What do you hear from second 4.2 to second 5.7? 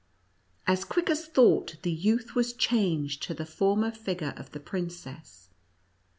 of the princess.